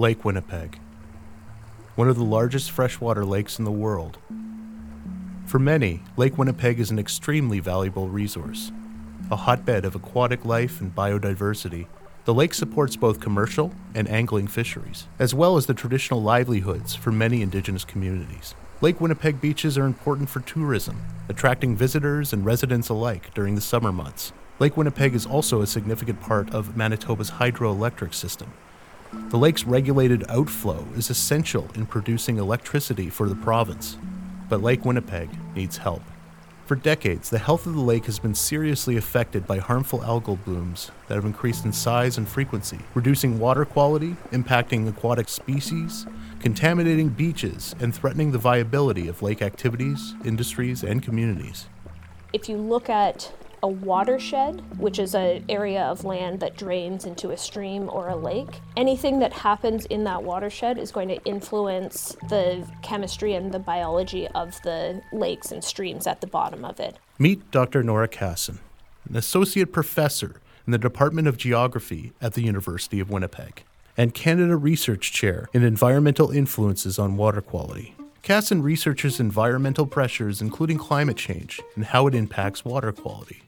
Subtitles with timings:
[0.00, 0.78] Lake Winnipeg,
[1.94, 4.16] one of the largest freshwater lakes in the world.
[5.44, 8.72] For many, Lake Winnipeg is an extremely valuable resource,
[9.30, 11.86] a hotbed of aquatic life and biodiversity.
[12.24, 17.12] The lake supports both commercial and angling fisheries, as well as the traditional livelihoods for
[17.12, 18.54] many indigenous communities.
[18.80, 20.98] Lake Winnipeg beaches are important for tourism,
[21.28, 24.32] attracting visitors and residents alike during the summer months.
[24.60, 28.50] Lake Winnipeg is also a significant part of Manitoba's hydroelectric system.
[29.30, 33.96] The lake's regulated outflow is essential in producing electricity for the province,
[34.48, 36.02] but Lake Winnipeg needs help.
[36.66, 40.90] For decades, the health of the lake has been seriously affected by harmful algal blooms
[41.06, 46.08] that have increased in size and frequency, reducing water quality, impacting aquatic species,
[46.40, 51.68] contaminating beaches, and threatening the viability of lake activities, industries, and communities.
[52.32, 57.30] If you look at a watershed, which is an area of land that drains into
[57.30, 58.60] a stream or a lake.
[58.76, 64.26] Anything that happens in that watershed is going to influence the chemistry and the biology
[64.28, 66.98] of the lakes and streams at the bottom of it.
[67.18, 67.82] Meet Dr.
[67.82, 68.60] Nora Casson,
[69.08, 73.64] an associate professor in the Department of Geography at the University of Winnipeg
[73.96, 77.94] and Canada Research Chair in Environmental Influences on Water Quality.
[78.22, 83.42] Casson researches environmental pressures, including climate change, and how it impacts water quality.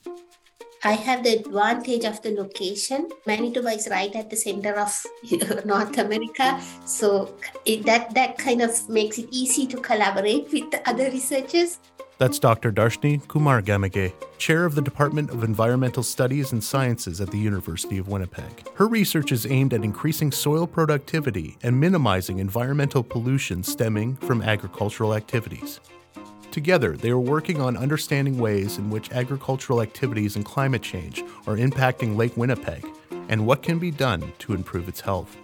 [0.84, 3.08] I have the advantage of the location.
[3.26, 5.06] Manitoba is right at the center of
[5.64, 10.88] North America, so it, that that kind of makes it easy to collaborate with the
[10.88, 11.78] other researchers.
[12.18, 12.70] That's Dr.
[12.70, 18.08] Darshani Kumaragamage, chair of the Department of Environmental Studies and Sciences at the University of
[18.08, 18.68] Winnipeg.
[18.74, 25.14] Her research is aimed at increasing soil productivity and minimizing environmental pollution stemming from agricultural
[25.14, 25.80] activities.
[26.52, 31.56] Together, they are working on understanding ways in which agricultural activities and climate change are
[31.56, 32.86] impacting Lake Winnipeg
[33.30, 35.36] and what can be done to improve its health.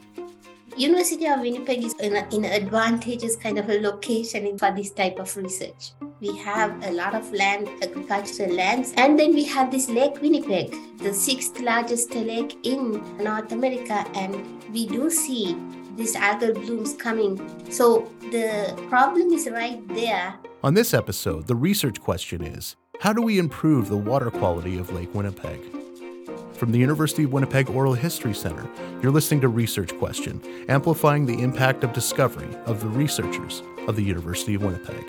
[0.79, 5.37] University of Winnipeg is in, an advantageous kind of a location for this type of
[5.37, 5.91] research.
[6.21, 10.75] We have a lot of land, agricultural lands, and then we have this Lake Winnipeg,
[10.99, 15.57] the sixth largest lake in North America, and we do see
[15.97, 17.37] these algal blooms coming.
[17.71, 23.23] So the problem is right there on this episode, the research question is How do
[23.23, 25.78] we improve the water quality of Lake Winnipeg?
[26.59, 28.69] From the University of Winnipeg Oral History Center,
[29.01, 34.03] you're listening to Research Question, amplifying the impact of discovery of the researchers of the
[34.03, 35.05] University of Winnipeg.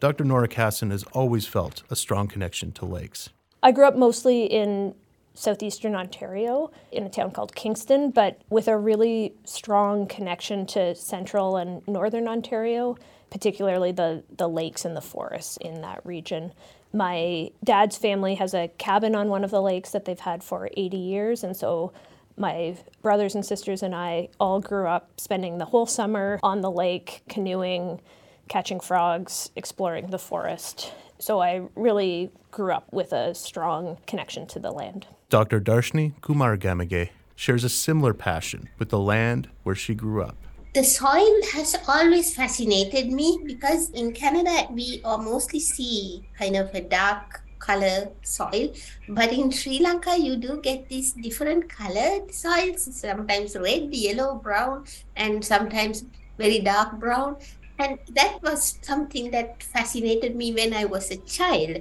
[0.00, 0.24] Dr.
[0.24, 3.28] Nora Casson has always felt a strong connection to lakes.
[3.62, 4.94] I grew up mostly in
[5.38, 11.56] southeastern Ontario in a town called Kingston, but with a really strong connection to central
[11.56, 12.96] and northern Ontario,
[13.30, 16.52] particularly the, the lakes and the forests in that region.
[16.92, 20.70] My dad's family has a cabin on one of the lakes that they've had for
[20.76, 21.92] 80 years, and so
[22.36, 26.70] my brothers and sisters and I all grew up spending the whole summer on the
[26.70, 28.00] lake, canoeing,
[28.48, 30.92] catching frogs, exploring the forest.
[31.18, 35.06] So I really grew up with a strong connection to the land.
[35.30, 35.60] Dr.
[35.60, 40.36] Darshani Kumaragamage shares a similar passion with the land where she grew up.
[40.74, 46.80] The soil has always fascinated me because in Canada we mostly see kind of a
[46.80, 48.72] dark color soil
[49.08, 54.84] but in sri lanka you do get these different colored soils sometimes red yellow brown
[55.16, 56.04] and sometimes
[56.38, 57.36] very dark brown
[57.78, 61.78] and that was something that fascinated me when i was a child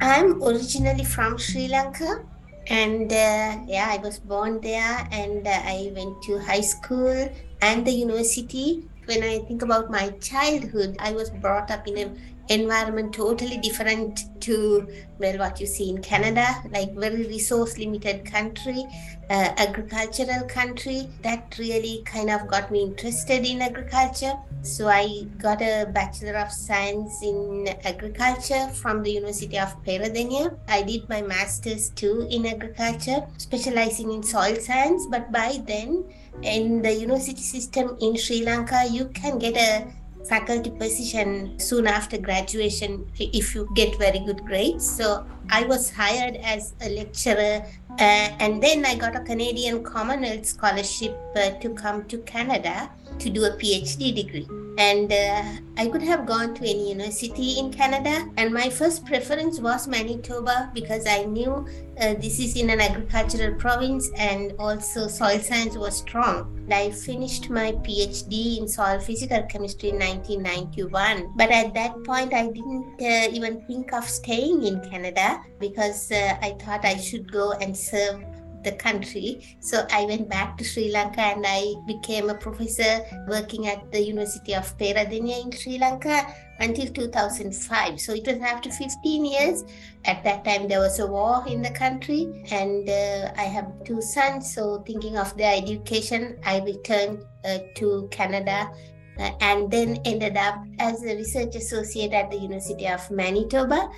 [0.00, 2.24] I'm originally from Sri Lanka,
[2.68, 7.28] and uh, yeah, I was born there, and uh, I went to high school
[7.60, 8.88] and the university.
[9.04, 12.08] When I think about my childhood, I was brought up in a
[12.50, 14.86] environment totally different to
[15.18, 18.84] well what you see in canada like very resource limited country
[19.30, 21.08] uh, agricultural country.
[21.22, 24.34] That really kind of got me interested in agriculture.
[24.62, 30.82] So i got a bachelor of science in agriculture from the university of peradeniya i
[30.82, 35.06] did my masters too in agriculture specializing in soil science.
[35.10, 36.04] But by then
[36.42, 39.86] in the university system in sri lanka you can get a
[40.28, 44.88] faculty position soon after graduation if you get very good grades.
[44.88, 50.46] So I was hired as a lecturer, uh, and then I got a Canadian Commonwealth
[50.46, 52.90] scholarship uh, to come to Canada
[53.20, 54.46] to do a PhD degree.
[54.80, 55.42] and uh,
[55.76, 58.30] I could have gone to any university in Canada.
[58.38, 61.66] And my first preference was Manitoba because I knew
[62.00, 66.66] uh, this is in an agricultural province and also soil science was strong.
[66.70, 71.34] I finished my PhD in soil physical chemistry in 1991.
[71.36, 76.38] But at that point, I didn't uh, even think of staying in Canada because uh,
[76.40, 78.24] I thought I should go and serve
[78.62, 79.56] the country.
[79.60, 84.00] So I went back to Sri Lanka and I became a professor working at the
[84.00, 86.26] University of Peradeniya in Sri Lanka
[86.60, 88.00] until 2005.
[88.00, 89.64] So it was after 15 years.
[90.04, 94.00] At that time, there was a war in the country, and uh, I have two
[94.00, 94.54] sons.
[94.54, 98.70] So thinking of their education, I returned uh, to Canada.
[99.18, 103.90] Uh, and then ended up as a research associate at the University of Manitoba,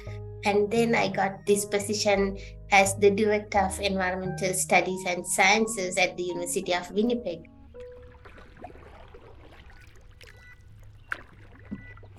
[0.44, 2.38] and then I got this position
[2.72, 7.48] as the Director of Environmental Studies and Sciences at the University of Winnipeg.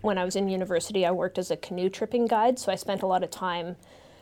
[0.02, 3.02] When I was in university, I worked as a canoe tripping guide, so I spent
[3.02, 3.78] a lot of time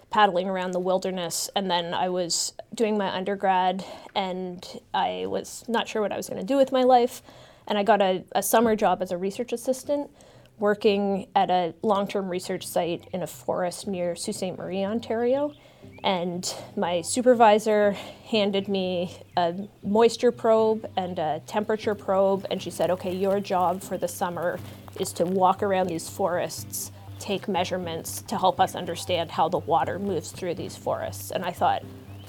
[0.10, 1.50] paddling around the wilderness.
[1.56, 3.84] And then I was doing my undergrad,
[4.16, 7.22] and I was not sure what I was going to do with my life.
[7.68, 10.12] And I got a, a summer job as a research assistant
[10.60, 14.58] working at a long term research site in a forest near Sault Ste.
[14.58, 15.54] Marie, Ontario.
[16.04, 17.92] And my supervisor
[18.26, 19.54] handed me a
[19.84, 24.60] moisture probe and a temperature probe, and she said, Okay, your job for the summer
[25.00, 30.00] is to walk around these forests, take measurements to help us understand how the water
[30.00, 31.32] moves through these forests.
[31.32, 31.84] And I thought,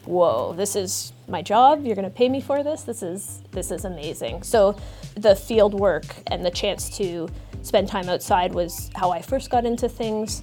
[0.04, 3.70] whoa this is my job you're going to pay me for this this is this
[3.70, 4.76] is amazing so
[5.14, 7.28] the field work and the chance to
[7.62, 10.42] spend time outside was how I first got into things.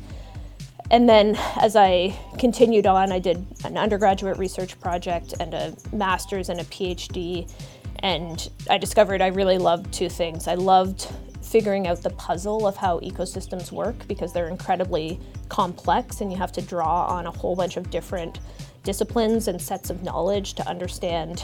[0.91, 6.49] And then as I continued on, I did an undergraduate research project and a master's
[6.49, 7.51] and a PhD.
[7.99, 10.47] And I discovered I really loved two things.
[10.47, 11.07] I loved
[11.41, 16.51] figuring out the puzzle of how ecosystems work because they're incredibly complex and you have
[16.51, 18.39] to draw on a whole bunch of different
[18.83, 21.43] disciplines and sets of knowledge to understand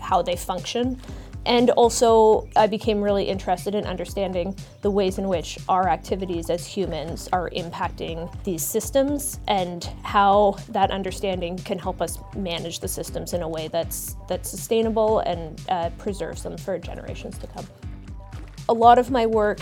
[0.00, 1.00] how they function.
[1.48, 6.66] And also, I became really interested in understanding the ways in which our activities as
[6.66, 13.32] humans are impacting these systems and how that understanding can help us manage the systems
[13.32, 17.66] in a way that's, that's sustainable and uh, preserves them for generations to come.
[18.68, 19.60] A lot of my work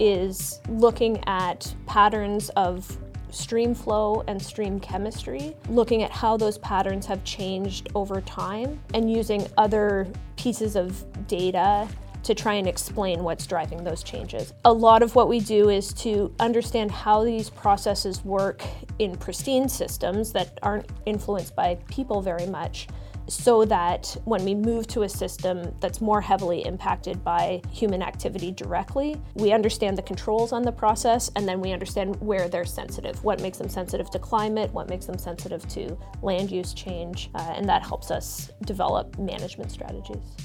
[0.00, 2.98] is looking at patterns of
[3.34, 9.10] stream flow and stream chemistry, looking at how those patterns have changed over time and
[9.10, 10.06] using other
[10.36, 11.88] pieces of data
[12.22, 14.52] to try and explain what's driving those changes.
[14.64, 18.62] A lot of what we do is to understand how these processes work
[18.98, 22.88] in pristine systems that aren't influenced by people very much
[23.30, 28.50] so that when we move to a system that's more heavily impacted by human activity
[28.50, 33.22] directly, we understand the controls on the process and then we understand where they're sensitive,
[33.22, 37.52] what makes them sensitive to climate, what makes them sensitive to land use change, uh,
[37.54, 40.36] and that helps us develop management strategies.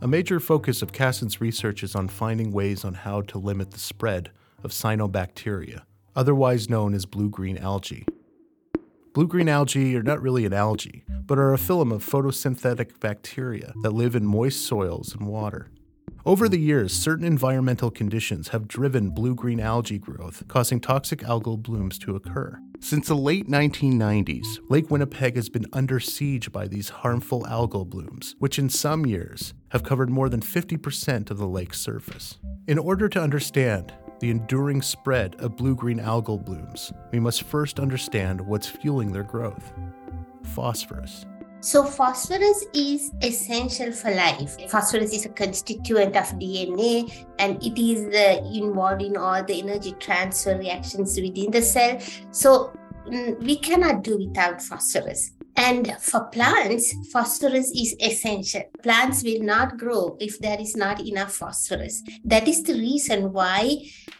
[0.00, 3.78] A major focus of Casson's research is on finding ways on how to limit the
[3.78, 4.30] spread
[4.62, 5.82] of cyanobacteria,
[6.14, 8.06] otherwise known as blue green algae.
[9.14, 13.72] Blue green algae are not really an algae, but are a phylum of photosynthetic bacteria
[13.84, 15.70] that live in moist soils and water.
[16.26, 21.62] Over the years, certain environmental conditions have driven blue green algae growth, causing toxic algal
[21.62, 22.58] blooms to occur.
[22.80, 28.34] Since the late 1990s, Lake Winnipeg has been under siege by these harmful algal blooms,
[28.40, 32.38] which in some years have covered more than 50% of the lake's surface.
[32.66, 37.80] In order to understand the enduring spread of blue green algal blooms, we must first
[37.80, 39.72] understand what's fueling their growth
[40.44, 41.26] phosphorus.
[41.60, 44.56] So, phosphorus is essential for life.
[44.68, 48.04] Phosphorus is a constituent of DNA and it is
[48.54, 51.98] involved in all the energy transfer reactions within the cell.
[52.32, 52.74] So,
[53.06, 55.32] mm, we cannot do without phosphorus.
[55.56, 58.62] And for plants, phosphorus is essential.
[58.82, 62.02] Plants will not grow if there is not enough phosphorus.
[62.24, 63.78] That is the reason why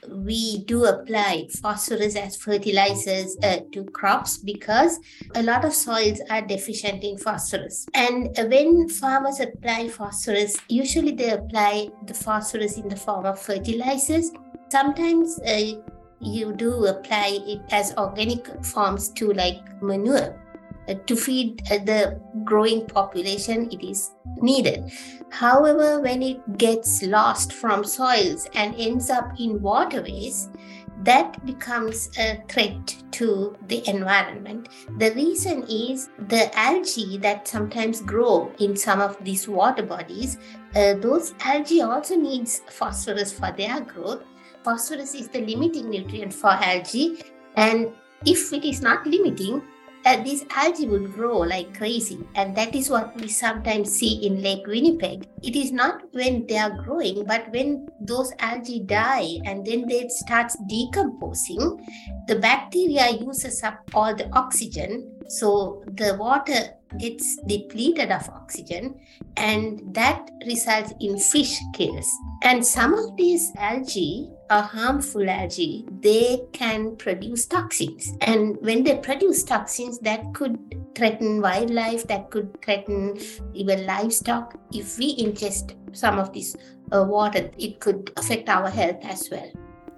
[0.09, 4.99] we do apply phosphorus as fertilizers uh, to crops because
[5.35, 7.87] a lot of soils are deficient in phosphorus.
[7.95, 14.31] And when farmers apply phosphorus, usually they apply the phosphorus in the form of fertilizers.
[14.69, 15.81] Sometimes uh,
[16.21, 20.44] you do apply it as organic forms to like manure
[21.07, 24.93] to feed uh, the growing population it is needed
[25.31, 30.49] however when it gets lost from soils and ends up in waterways
[31.05, 34.69] that becomes a threat to the environment.
[34.99, 40.39] The reason is the algae that sometimes grow in some of these water bodies,
[40.75, 44.23] uh, those algae also needs phosphorus for their growth.
[44.63, 47.23] Phosphorus is the limiting nutrient for algae
[47.57, 47.93] and
[48.25, 49.63] if it is not limiting,
[50.05, 52.19] uh, these algae would grow like crazy.
[52.35, 55.27] And that is what we sometimes see in Lake Winnipeg.
[55.43, 60.09] It is not when they are growing, but when those algae die and then they
[60.09, 61.85] start decomposing,
[62.29, 65.11] the bacteria uses up all the oxygen.
[65.29, 69.01] So the water gets depleted of oxygen
[69.37, 72.11] and that results in fish kills.
[72.43, 75.87] And some of these algae are harmful algae.
[76.01, 78.13] They can produce toxins.
[78.21, 80.59] And when they produce toxins, that could
[80.95, 83.19] threaten wildlife, that could threaten
[83.55, 84.59] even livestock.
[84.73, 86.57] If we ingest some of this
[86.93, 89.51] uh, water, it could affect our health as well.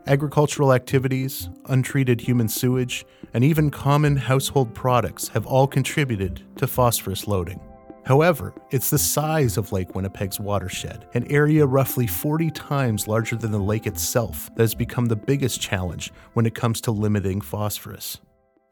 [0.06, 7.26] Agricultural activities, untreated human sewage, and even common household products have all contributed to phosphorus
[7.26, 7.60] loading.
[8.06, 13.50] However, it's the size of Lake Winnipeg's watershed, an area roughly 40 times larger than
[13.50, 18.18] the lake itself, that has become the biggest challenge when it comes to limiting phosphorus.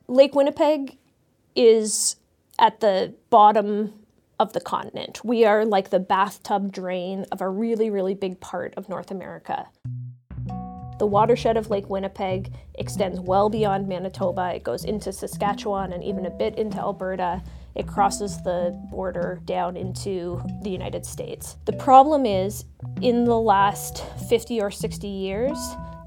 [0.06, 0.98] Lake Winnipeg
[1.56, 2.14] is
[2.60, 3.94] at the bottom
[4.38, 5.24] of the continent.
[5.24, 9.66] We are like the bathtub drain of a really, really big part of North America.
[11.00, 14.54] The watershed of Lake Winnipeg extends well beyond Manitoba.
[14.54, 17.42] It goes into Saskatchewan and even a bit into Alberta.
[17.74, 21.56] It crosses the border down into the United States.
[21.64, 22.64] The problem is,
[23.00, 25.58] in the last 50 or 60 years,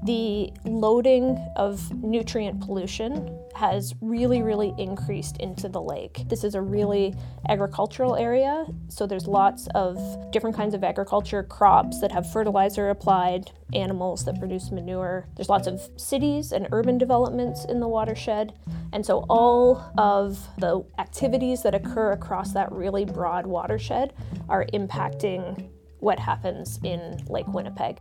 [0.04, 6.22] the loading of nutrient pollution has really, really increased into the lake.
[6.28, 7.12] This is a really
[7.48, 9.98] agricultural area, so there's lots of
[10.30, 15.26] different kinds of agriculture crops that have fertilizer applied, animals that produce manure.
[15.34, 18.52] There's lots of cities and urban developments in the watershed,
[18.92, 24.12] and so all of the activities that occur across that really broad watershed
[24.48, 27.98] are impacting what happens in Lake Winnipeg.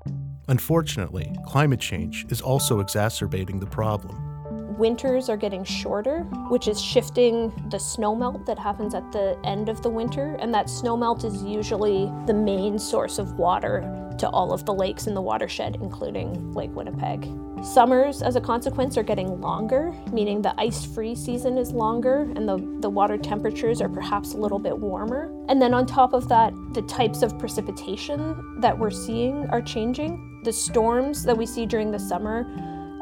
[0.50, 4.27] Unfortunately, climate change is also exacerbating the problem.
[4.78, 6.20] Winters are getting shorter,
[6.50, 10.68] which is shifting the snowmelt that happens at the end of the winter, and that
[10.68, 13.82] snowmelt is usually the main source of water
[14.20, 17.28] to all of the lakes in the watershed, including Lake Winnipeg.
[17.64, 22.48] Summers, as a consequence, are getting longer, meaning the ice free season is longer and
[22.48, 25.32] the, the water temperatures are perhaps a little bit warmer.
[25.50, 30.42] And then on top of that, the types of precipitation that we're seeing are changing.
[30.44, 32.46] The storms that we see during the summer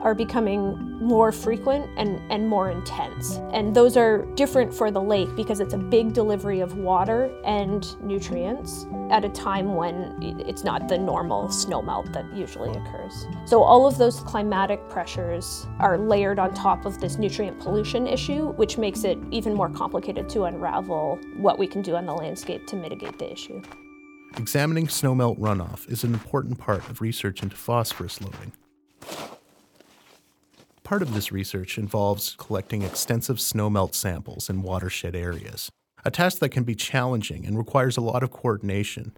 [0.05, 3.39] are becoming more frequent and, and more intense.
[3.51, 7.99] And those are different for the lake because it's a big delivery of water and
[8.03, 13.25] nutrients at a time when it's not the normal snowmelt that usually occurs.
[13.45, 18.51] So all of those climatic pressures are layered on top of this nutrient pollution issue,
[18.53, 22.67] which makes it even more complicated to unravel what we can do on the landscape
[22.67, 23.59] to mitigate the issue.
[24.37, 28.51] Examining snowmelt runoff is an important part of research into phosphorus loading.
[30.85, 35.71] Part of this research involves collecting extensive snowmelt samples in watershed areas,
[36.05, 39.17] a task that can be challenging and requires a lot of coordination.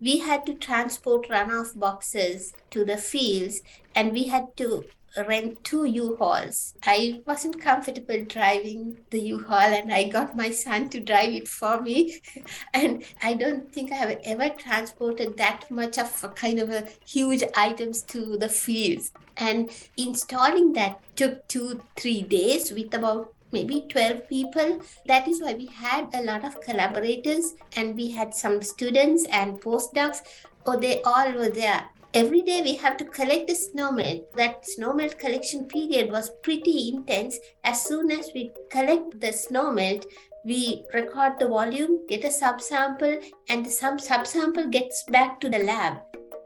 [0.00, 3.60] We had to transport runoff boxes to the fields
[3.94, 6.74] and we had to rent two U-Hauls.
[6.84, 11.80] I wasn't comfortable driving the U-Haul and I got my son to drive it for
[11.80, 12.20] me.
[12.74, 16.88] and I don't think I have ever transported that much of a kind of a
[17.06, 19.12] huge items to the fields.
[19.36, 24.80] And installing that took two, three days with about maybe 12 people.
[25.06, 29.60] That is why we had a lot of collaborators and we had some students and
[29.60, 30.22] postdocs.
[30.64, 34.24] Oh, they all were there every day we have to collect the snowmelt.
[34.36, 37.38] That snowmelt collection period was pretty intense.
[37.64, 40.04] As soon as we collect the snowmelt,
[40.44, 45.98] we record the volume, get a subsample, and the subsample gets back to the lab.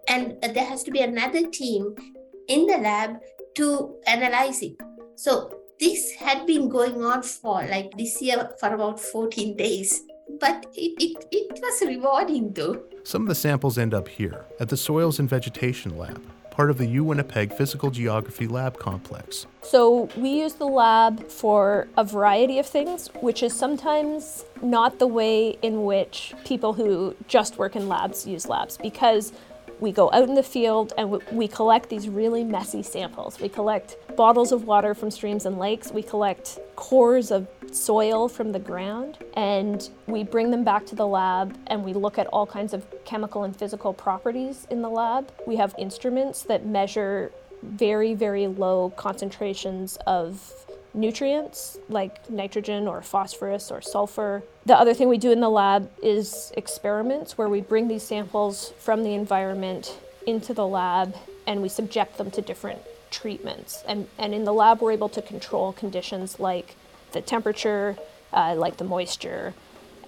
[0.09, 1.95] And there has to be another team
[2.49, 3.17] in the lab
[3.57, 4.77] to analyze it.
[5.17, 10.67] So this had been going on for like this year for about 14 days but
[10.75, 12.83] it, it, it was rewarding though.
[13.05, 16.79] Some of the samples end up here at the Soils and Vegetation Lab, part of
[16.79, 19.47] the U Winnipeg Physical Geography Lab complex.
[19.63, 25.07] So we use the lab for a variety of things, which is sometimes not the
[25.07, 29.33] way in which people who just work in labs use labs because
[29.81, 33.41] we go out in the field and we collect these really messy samples.
[33.41, 38.53] We collect bottles of water from streams and lakes, we collect cores of soil from
[38.53, 42.47] the ground, and we bring them back to the lab and we look at all
[42.47, 45.31] kinds of chemical and physical properties in the lab.
[45.47, 50.66] We have instruments that measure very, very low concentrations of
[50.97, 54.43] nutrients like nitrogen or phosphorus or sulfur.
[54.65, 58.73] The other thing we do in the lab is experiments where we bring these samples
[58.79, 61.15] from the environment into the lab
[61.47, 63.85] and we subject them to different treatments.
[63.87, 66.75] And, and in the lab, we're able to control conditions like
[67.13, 67.97] the temperature,
[68.33, 69.55] uh, like the moisture.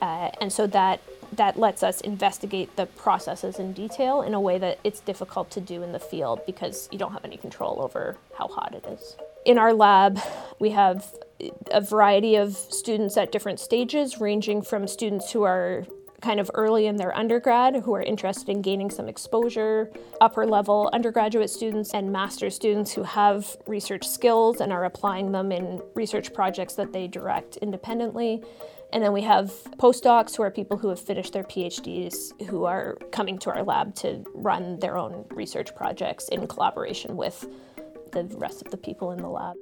[0.00, 1.00] Uh, and so that,
[1.32, 5.60] that lets us investigate the processes in detail in a way that it's difficult to
[5.60, 9.16] do in the field because you don't have any control over how hot it is.
[9.48, 10.20] In our lab,
[10.58, 11.10] we have
[11.70, 15.86] a variety of students at different stages, ranging from students who are
[16.20, 19.90] kind of early in their undergrad who are interested in gaining some exposure,
[20.20, 25.50] upper level undergraduate students and master's students who have research skills and are applying them
[25.50, 28.42] in research projects that they direct independently.
[28.92, 29.46] And then we have
[29.78, 33.94] postdocs who are people who have finished their PhDs who are coming to our lab
[33.96, 37.46] to run their own research projects in collaboration with
[38.12, 39.56] the rest of the people in the lab.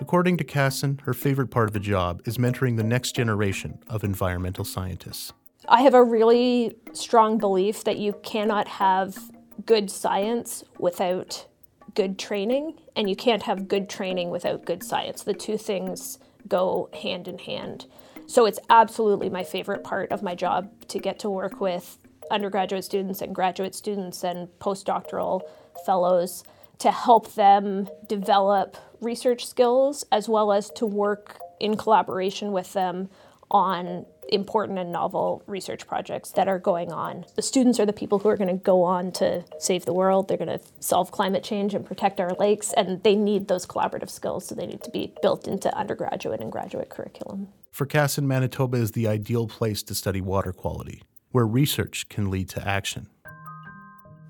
[0.00, 4.02] According to Casson, her favorite part of the job is mentoring the next generation of
[4.02, 5.32] environmental scientists.
[5.68, 9.16] I have a really strong belief that you cannot have
[9.64, 11.46] good science without
[11.94, 15.22] good training, and you can't have good training without good science.
[15.22, 17.86] The two things go hand in hand.
[18.26, 21.98] So it's absolutely my favorite part of my job to get to work with
[22.30, 25.42] undergraduate students and graduate students and postdoctoral
[25.84, 26.44] fellows
[26.82, 33.08] to help them develop research skills as well as to work in collaboration with them
[33.52, 37.24] on important and novel research projects that are going on.
[37.36, 40.26] The students are the people who are going to go on to save the world.
[40.26, 44.10] They're going to solve climate change and protect our lakes, and they need those collaborative
[44.10, 47.48] skills, so they need to be built into undergraduate and graduate curriculum.
[47.70, 52.48] For Casson, Manitoba is the ideal place to study water quality, where research can lead
[52.50, 53.08] to action.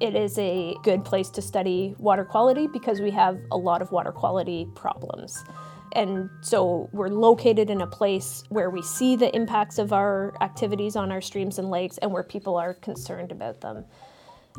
[0.03, 3.93] It is a good place to study water quality because we have a lot of
[3.93, 5.45] water quality problems.
[5.93, 10.97] And so we're located in a place where we see the impacts of our activities
[10.97, 13.85] on our streams and lakes and where people are concerned about them.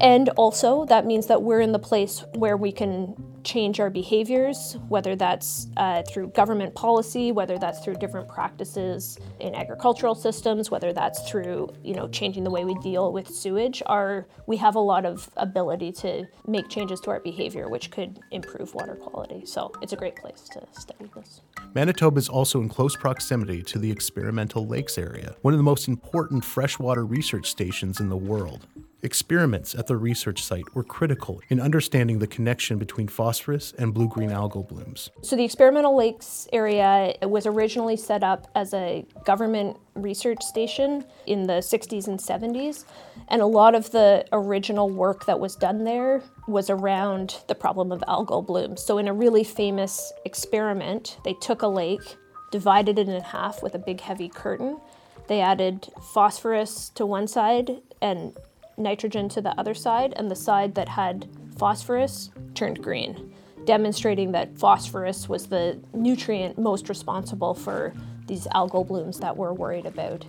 [0.02, 4.78] And also, that means that we're in the place where we can change our behaviors,
[4.88, 10.94] whether that's uh, through government policy, whether that's through different practices in agricultural systems, whether
[10.94, 13.84] that's through you know changing the way we deal with sewage.
[13.86, 18.20] Our we have a lot of ability to make changes to our behavior, which could
[18.32, 19.46] improve water quality.
[19.46, 21.42] So it's a great place to study this.
[21.74, 25.88] Manitoba is also in close proximity to the Experimental Lakes area, one of the most
[25.88, 28.68] important freshwater research stations in the world.
[29.04, 34.08] Experiments at the research site were critical in understanding the connection between phosphorus and blue
[34.08, 35.10] green algal blooms.
[35.22, 41.48] So, the Experimental Lakes area was originally set up as a government research station in
[41.48, 42.86] the 60s and 70s.
[43.28, 47.92] And a lot of the original work that was done there was around the problem
[47.92, 48.86] of algal blooms.
[48.86, 52.16] So, in a really famous experiment, they took a lake,
[52.52, 54.80] divided it in half with a big heavy curtain.
[55.28, 58.38] They added phosphorus to one side and
[58.78, 63.34] nitrogen to the other side, and the side that had phosphorus turned green,
[63.66, 67.94] demonstrating that phosphorus was the nutrient most responsible for
[68.28, 70.26] these algal blooms that we're worried about.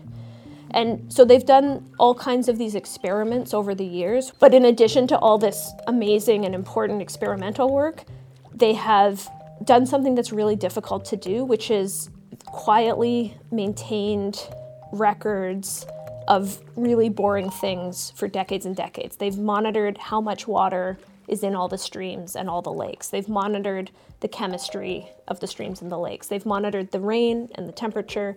[0.73, 4.33] And so they've done all kinds of these experiments over the years.
[4.41, 8.05] But in addition to all this amazing and important experimental work,
[8.53, 9.31] they have
[9.63, 12.11] done something that's really difficult to do, which is
[12.45, 14.49] quietly maintained
[14.91, 15.87] records
[16.29, 19.17] of really boring things for decades and decades.
[19.17, 23.09] They've monitored how much water is in all the streams and all the lakes.
[23.09, 26.29] They've monitored the chemistry of the streams and the lakes.
[26.29, 28.37] They've monitored the rain and the temperature.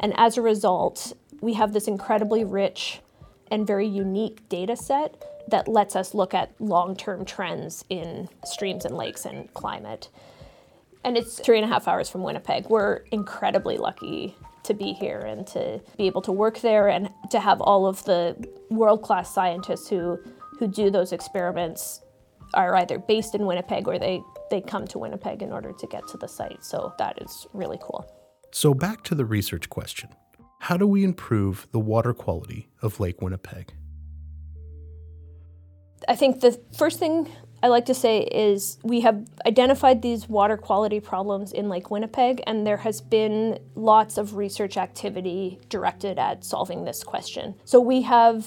[0.00, 3.00] And as a result, we have this incredibly rich
[3.50, 8.84] and very unique data set that lets us look at long term trends in streams
[8.84, 10.08] and lakes and climate.
[11.04, 12.68] And it's three and a half hours from Winnipeg.
[12.68, 17.40] We're incredibly lucky to be here and to be able to work there and to
[17.40, 18.36] have all of the
[18.70, 20.18] world class scientists who,
[20.58, 22.00] who do those experiments
[22.54, 26.06] are either based in Winnipeg or they, they come to Winnipeg in order to get
[26.08, 26.64] to the site.
[26.64, 28.10] So that is really cool.
[28.52, 30.10] So, back to the research question
[30.60, 33.74] How do we improve the water quality of Lake Winnipeg?
[36.08, 37.28] I think the first thing
[37.62, 42.42] I like to say is we have identified these water quality problems in Lake Winnipeg,
[42.46, 47.54] and there has been lots of research activity directed at solving this question.
[47.64, 48.46] So we have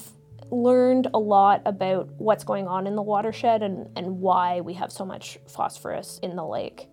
[0.52, 4.91] learned a lot about what's going on in the watershed and, and why we have
[4.91, 6.88] so much phosphorus in the lake.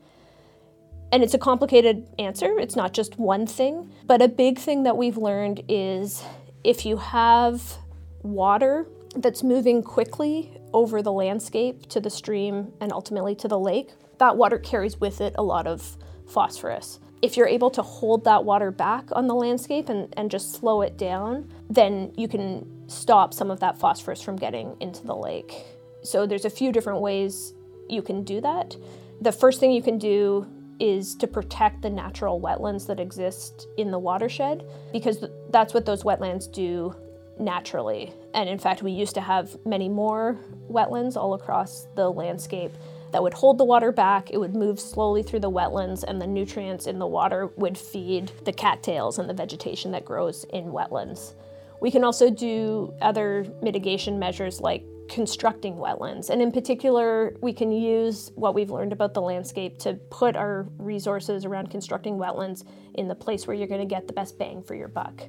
[1.12, 4.96] And it's a complicated answer, it's not just one thing, but a big thing that
[4.96, 6.22] we've learned is
[6.64, 7.76] if you have
[8.22, 13.92] water that's moving quickly over the landscape to the stream and ultimately to the lake,
[14.18, 15.96] that water carries with it a lot of
[16.28, 17.00] phosphorus.
[17.22, 20.82] If you're able to hold that water back on the landscape and, and just slow
[20.82, 25.64] it down, then you can stop some of that phosphorus from getting into the lake.
[26.02, 27.54] So there's a few different ways
[27.88, 28.76] you can do that.
[29.22, 30.46] The first thing you can do
[30.78, 34.62] is to protect the natural wetlands that exist in the watershed
[34.92, 36.94] because that's what those wetlands do
[37.38, 38.12] naturally.
[38.36, 40.38] And in fact, we used to have many more
[40.70, 42.72] wetlands all across the landscape
[43.12, 44.30] that would hold the water back.
[44.30, 48.30] It would move slowly through the wetlands, and the nutrients in the water would feed
[48.44, 51.32] the cattails and the vegetation that grows in wetlands.
[51.80, 56.28] We can also do other mitigation measures like constructing wetlands.
[56.28, 60.66] And in particular, we can use what we've learned about the landscape to put our
[60.76, 64.62] resources around constructing wetlands in the place where you're going to get the best bang
[64.62, 65.22] for your buck.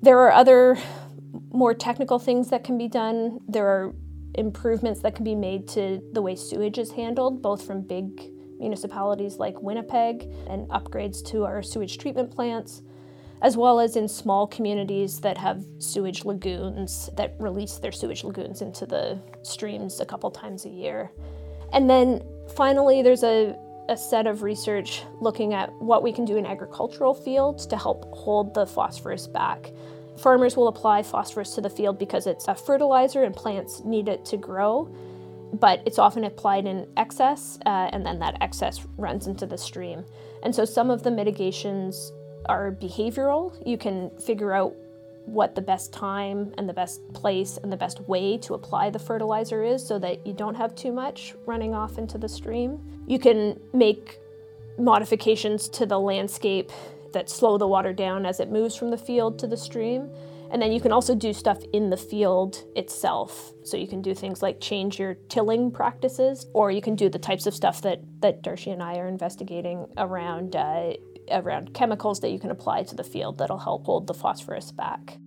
[0.00, 0.78] There are other
[1.52, 3.40] more technical things that can be done.
[3.48, 3.94] There are
[4.34, 8.20] improvements that can be made to the way sewage is handled, both from big
[8.58, 12.82] municipalities like Winnipeg and upgrades to our sewage treatment plants
[13.44, 18.62] as well as in small communities that have sewage lagoons that release their sewage lagoons
[18.62, 21.12] into the streams a couple times a year.
[21.70, 22.22] And then
[22.56, 23.54] finally, there's a,
[23.90, 28.10] a set of research looking at what we can do in agricultural fields to help
[28.14, 29.70] hold the phosphorus back.
[30.16, 34.24] Farmers will apply phosphorus to the field because it's a fertilizer and plants need it
[34.26, 34.88] to grow,
[35.52, 40.04] but it's often applied in excess, uh, and then that excess runs into the stream.
[40.42, 42.12] And so some of the mitigations
[42.46, 43.60] are behavioral.
[43.66, 44.74] You can figure out
[45.26, 48.98] what the best time and the best place and the best way to apply the
[48.98, 52.78] fertilizer is so that you don't have too much running off into the stream.
[53.06, 54.18] You can make
[54.78, 56.70] modifications to the landscape
[57.14, 60.10] that slow the water down as it moves from the field to the stream.
[60.50, 63.52] And then you can also do stuff in the field itself.
[63.64, 67.18] So you can do things like change your tilling practices, or you can do the
[67.18, 70.92] types of stuff that, that Darshi and I are investigating around uh,
[71.30, 75.18] around chemicals that you can apply to the field that'll help hold the phosphorus back.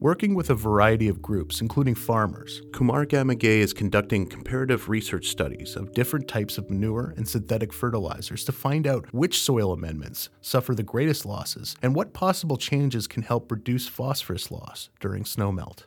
[0.00, 5.92] Working with a variety of groups, including farmers, Kumaragamage is conducting comparative research studies of
[5.92, 10.84] different types of manure and synthetic fertilizers to find out which soil amendments suffer the
[10.84, 15.86] greatest losses and what possible changes can help reduce phosphorus loss during snowmelt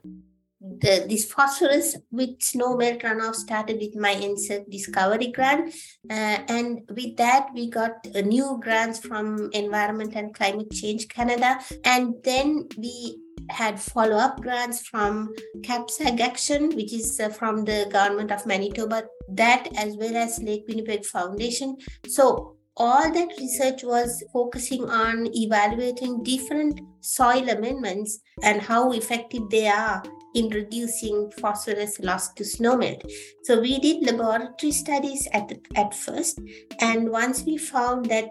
[0.62, 5.74] the, this phosphorus with snowmelt runoff started with my NSERC discovery grant.
[6.10, 11.60] Uh, and with that, we got uh, new grants from Environment and Climate Change Canada.
[11.84, 13.18] And then we
[13.50, 19.68] had follow-up grants from CAPSAG Action, which is uh, from the government of Manitoba, that
[19.78, 21.78] as well as Lake Winnipeg Foundation.
[22.08, 29.68] So all that research was focusing on evaluating different soil amendments and how effective they
[29.68, 30.02] are
[30.36, 33.02] in reducing phosphorus loss to snowmelt.
[33.44, 36.40] So we did laboratory studies at, the, at first,
[36.80, 38.30] and once we found that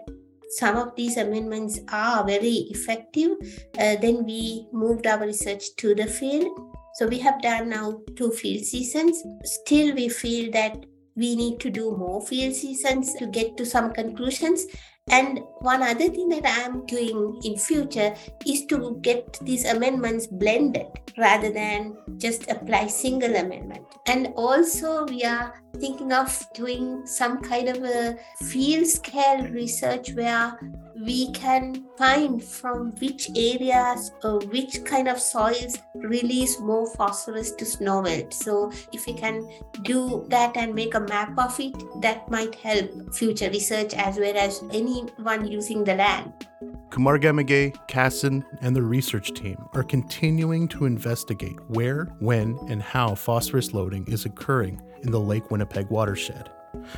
[0.57, 3.31] some of these amendments are very effective,
[3.79, 6.47] uh, then we moved our research to the field.
[6.95, 9.23] So we have done now two field seasons.
[9.43, 10.85] Still, we feel that
[11.15, 14.65] we need to do more field seasons to get to some conclusions
[15.11, 18.13] and one other thing that i am doing in future
[18.45, 25.23] is to get these amendments blended rather than just apply single amendment and also we
[25.23, 30.57] are thinking of doing some kind of a field scale research where
[31.05, 37.65] we can find from which areas or which kind of soils release more phosphorus to
[37.65, 38.33] snowmelt.
[38.33, 39.49] So if we can
[39.83, 44.37] do that and make a map of it, that might help future research as well
[44.37, 44.61] as
[45.01, 46.47] anyone using the land.
[46.89, 53.73] Kumaragamage, Casson, and the research team are continuing to investigate where, when, and how phosphorus
[53.73, 56.49] loading is occurring in the Lake Winnipeg watershed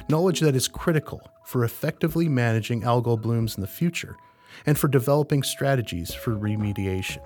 [0.09, 4.15] knowledge that is critical for effectively managing algal blooms in the future
[4.65, 7.21] and for developing strategies for remediation.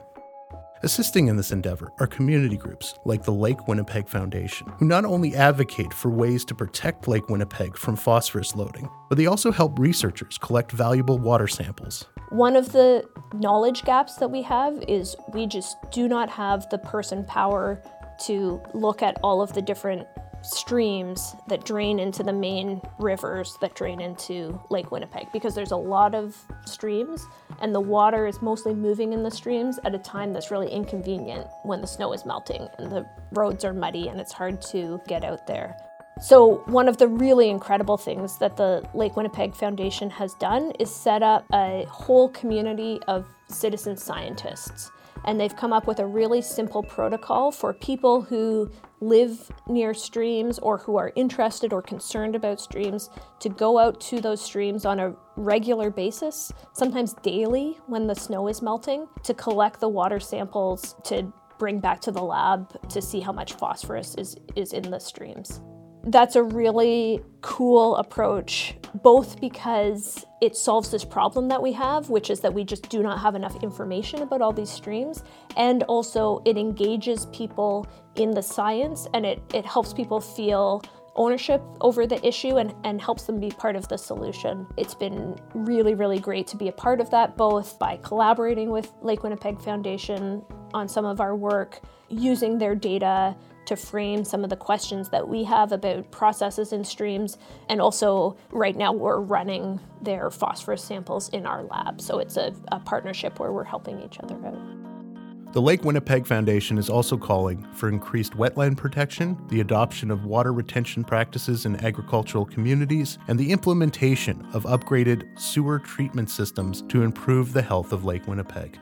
[0.83, 5.35] Assisting in this endeavor are community groups like the Lake Winnipeg Foundation, who not only
[5.35, 10.37] advocate for ways to protect Lake Winnipeg from phosphorus loading, but they also help researchers
[10.37, 12.05] collect valuable water samples.
[12.29, 16.77] One of the knowledge gaps that we have is we just do not have the
[16.77, 17.81] person power
[18.25, 20.07] to look at all of the different
[20.47, 25.77] streams that drain into the main rivers that drain into Lake Winnipeg because there's a
[25.77, 27.25] lot of streams
[27.59, 31.47] and the water is mostly moving in the streams at a time that's really inconvenient
[31.63, 35.25] when the snow is melting and the roads are muddy and it's hard to get
[35.25, 35.75] out there.
[36.21, 40.93] So, one of the really incredible things that the Lake Winnipeg Foundation has done is
[40.93, 44.89] set up a whole community of citizen scientists
[45.25, 50.59] and they've come up with a really simple protocol for people who live near streams
[50.59, 54.99] or who are interested or concerned about streams to go out to those streams on
[54.99, 60.95] a regular basis, sometimes daily when the snow is melting, to collect the water samples
[61.03, 64.99] to bring back to the lab to see how much phosphorus is, is in the
[64.99, 65.61] streams
[66.07, 72.29] that's a really cool approach, both because it solves this problem that we have, which
[72.29, 75.23] is that we just do not have enough information about all these streams,
[75.57, 80.81] and also it engages people in the science and it, it helps people feel
[81.15, 84.67] ownership over the issue and, and helps them be part of the solution.
[84.77, 88.93] It's been really, really great to be a part of that, both by collaborating with
[89.01, 90.43] Lake Winnipeg Foundation
[90.73, 93.35] on some of our work, using their data
[93.67, 97.37] to frame some of the questions that we have about processes in streams.
[97.69, 102.01] And also, right now, we're running their phosphorus samples in our lab.
[102.01, 105.53] So it's a, a partnership where we're helping each other out.
[105.53, 110.51] The Lake Winnipeg Foundation is also calling for increased wetland protection, the adoption of water
[110.51, 117.53] retention practices in agricultural communities, and the implementation of upgraded sewer treatment systems to improve
[117.53, 118.77] the health of Lake Winnipeg.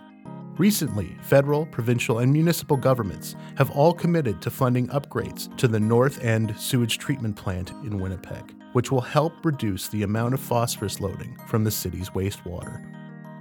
[0.57, 6.23] Recently, federal, provincial, and municipal governments have all committed to funding upgrades to the North
[6.23, 11.37] End sewage treatment plant in Winnipeg, which will help reduce the amount of phosphorus loading
[11.47, 12.81] from the city's wastewater.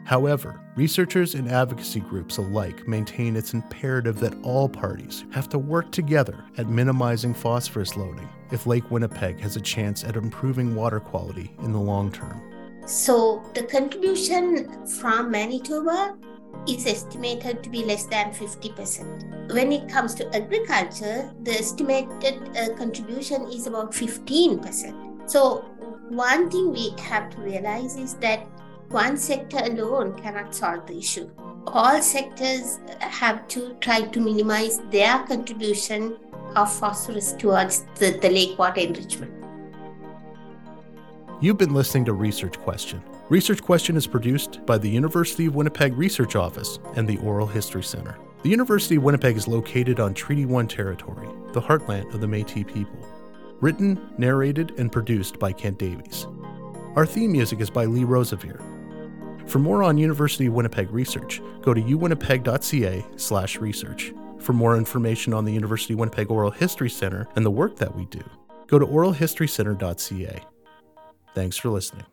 [0.04, 5.92] However, researchers and advocacy groups alike maintain it's imperative that all parties have to work
[5.92, 11.54] together at minimizing phosphorus loading if Lake Winnipeg has a chance at improving water quality
[11.60, 12.42] in the long term.
[12.86, 16.16] So, the contribution from Manitoba
[16.66, 19.52] is estimated to be less than 50%.
[19.52, 25.30] When it comes to agriculture, the estimated uh, contribution is about 15%.
[25.30, 25.60] So,
[26.08, 28.46] one thing we have to realize is that
[28.88, 31.30] one sector alone cannot solve the issue.
[31.66, 36.16] All sectors have to try to minimize their contribution
[36.54, 39.32] of phosphorus towards the, the lake water enrichment.
[41.40, 45.96] You've been listening to Research Question Research Question is produced by the University of Winnipeg
[45.96, 48.18] Research Office and the Oral History Center.
[48.42, 52.64] The University of Winnipeg is located on Treaty 1 territory, the heartland of the Metis
[52.64, 52.98] people.
[53.62, 56.26] Written, narrated, and produced by Kent Davies.
[56.96, 58.60] Our theme music is by Lee Rosevere.
[59.46, 64.12] For more on University of Winnipeg research, go to uwinnipeg.ca slash research.
[64.38, 67.96] For more information on the University of Winnipeg Oral History Center and the work that
[67.96, 68.22] we do,
[68.66, 70.44] go to oralhistorycenter.ca.
[71.34, 72.04] Thanks for listening.